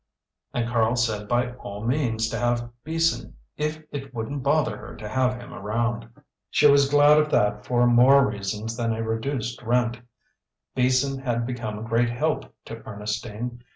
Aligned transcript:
And 0.51 0.67
Karl 0.67 0.95
said 0.95 1.27
by 1.27 1.51
all 1.57 1.85
means 1.85 2.27
to 2.29 2.39
have 2.39 2.71
Beason 2.83 3.35
if 3.55 3.83
it 3.91 4.15
wouldn't 4.15 4.41
bother 4.41 4.75
her 4.75 4.95
to 4.95 5.07
have 5.07 5.35
him 5.37 5.53
around. 5.53 6.09
She 6.49 6.65
was 6.65 6.89
glad 6.89 7.19
of 7.19 7.29
that 7.29 7.67
for 7.67 7.85
more 7.85 8.27
reasons 8.27 8.75
than 8.75 8.93
a 8.93 9.03
reduced 9.03 9.61
rent; 9.61 9.99
Beason 10.73 11.19
had 11.19 11.45
become 11.45 11.77
a 11.77 11.83
great 11.87 12.09
help 12.09 12.51
to 12.65 12.81
Ernestine. 12.83 13.63